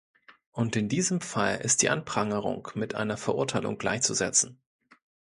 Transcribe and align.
Und 0.51 0.75
in 0.77 0.89
diesem 0.89 1.21
Fall 1.21 1.59
ist 1.59 1.83
die 1.83 1.91
Anprangerung 1.91 2.67
mit 2.73 2.95
einer 2.95 3.17
Verurteilung 3.17 3.77
gleichzusetzen. 3.77 4.59